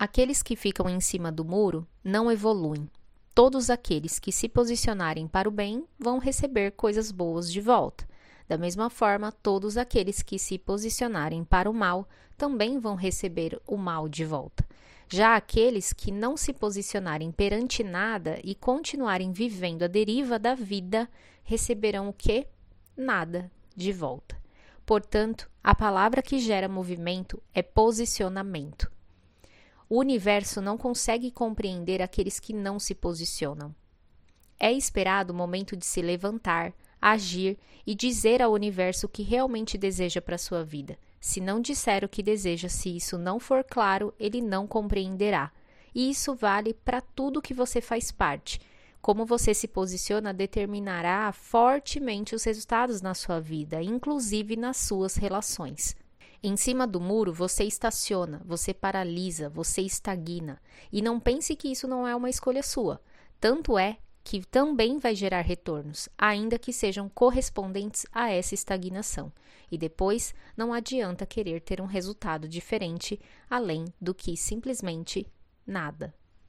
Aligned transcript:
Aqueles 0.00 0.42
que 0.42 0.56
ficam 0.56 0.88
em 0.88 0.98
cima 0.98 1.30
do 1.30 1.44
muro 1.44 1.86
não 2.02 2.32
evoluem. 2.32 2.88
Todos 3.34 3.68
aqueles 3.68 4.18
que 4.18 4.32
se 4.32 4.48
posicionarem 4.48 5.28
para 5.28 5.46
o 5.46 5.52
bem 5.52 5.84
vão 5.98 6.16
receber 6.16 6.70
coisas 6.70 7.12
boas 7.12 7.52
de 7.52 7.60
volta. 7.60 8.08
Da 8.48 8.56
mesma 8.56 8.88
forma, 8.88 9.30
todos 9.30 9.76
aqueles 9.76 10.22
que 10.22 10.38
se 10.38 10.56
posicionarem 10.56 11.44
para 11.44 11.68
o 11.68 11.74
mal 11.74 12.08
também 12.34 12.78
vão 12.78 12.94
receber 12.94 13.60
o 13.66 13.76
mal 13.76 14.08
de 14.08 14.24
volta. 14.24 14.66
Já 15.06 15.36
aqueles 15.36 15.92
que 15.92 16.10
não 16.10 16.34
se 16.34 16.54
posicionarem 16.54 17.30
perante 17.30 17.84
nada 17.84 18.40
e 18.42 18.54
continuarem 18.54 19.32
vivendo 19.32 19.82
a 19.82 19.86
deriva 19.86 20.38
da 20.38 20.54
vida 20.54 21.10
receberão 21.44 22.08
o 22.08 22.14
que? 22.14 22.46
Nada 22.96 23.52
de 23.76 23.92
volta. 23.92 24.34
Portanto, 24.86 25.50
a 25.62 25.74
palavra 25.74 26.22
que 26.22 26.38
gera 26.38 26.70
movimento 26.70 27.42
é 27.52 27.60
posicionamento. 27.60 28.89
O 29.92 29.98
universo 29.98 30.62
não 30.62 30.78
consegue 30.78 31.32
compreender 31.32 32.00
aqueles 32.00 32.38
que 32.38 32.52
não 32.52 32.78
se 32.78 32.94
posicionam. 32.94 33.74
É 34.56 34.72
esperado 34.72 35.32
o 35.32 35.36
momento 35.36 35.76
de 35.76 35.84
se 35.84 36.00
levantar, 36.00 36.72
agir 37.02 37.58
e 37.84 37.92
dizer 37.92 38.40
ao 38.40 38.52
universo 38.52 39.06
o 39.06 39.08
que 39.08 39.24
realmente 39.24 39.76
deseja 39.76 40.20
para 40.20 40.38
sua 40.38 40.62
vida. 40.62 40.96
Se 41.20 41.40
não 41.40 41.60
disser 41.60 42.04
o 42.04 42.08
que 42.08 42.22
deseja, 42.22 42.68
se 42.68 42.94
isso 42.96 43.18
não 43.18 43.40
for 43.40 43.64
claro, 43.64 44.14
ele 44.16 44.40
não 44.40 44.64
compreenderá. 44.64 45.50
E 45.92 46.08
isso 46.08 46.36
vale 46.36 46.72
para 46.72 47.00
tudo 47.00 47.42
que 47.42 47.52
você 47.52 47.80
faz 47.80 48.12
parte. 48.12 48.60
Como 49.02 49.26
você 49.26 49.52
se 49.52 49.66
posiciona 49.66 50.32
determinará 50.32 51.32
fortemente 51.32 52.32
os 52.32 52.44
resultados 52.44 53.02
na 53.02 53.12
sua 53.12 53.40
vida, 53.40 53.82
inclusive 53.82 54.54
nas 54.54 54.76
suas 54.76 55.16
relações. 55.16 55.96
Em 56.42 56.56
cima 56.56 56.86
do 56.86 56.98
muro, 56.98 57.34
você 57.34 57.64
estaciona, 57.64 58.40
você 58.46 58.72
paralisa, 58.72 59.50
você 59.50 59.82
estagna. 59.82 60.60
E 60.90 61.02
não 61.02 61.20
pense 61.20 61.54
que 61.54 61.68
isso 61.68 61.86
não 61.86 62.08
é 62.08 62.16
uma 62.16 62.30
escolha 62.30 62.62
sua. 62.62 63.00
Tanto 63.38 63.78
é 63.78 63.98
que 64.24 64.40
também 64.46 64.98
vai 64.98 65.14
gerar 65.14 65.42
retornos, 65.42 66.08
ainda 66.16 66.58
que 66.58 66.72
sejam 66.72 67.08
correspondentes 67.08 68.06
a 68.12 68.30
essa 68.30 68.54
estagnação. 68.54 69.30
E 69.70 69.76
depois 69.76 70.34
não 70.56 70.72
adianta 70.72 71.26
querer 71.26 71.60
ter 71.60 71.80
um 71.80 71.86
resultado 71.86 72.48
diferente 72.48 73.20
além 73.48 73.84
do 74.00 74.14
que 74.14 74.36
simplesmente 74.36 75.26
nada. 75.66 76.14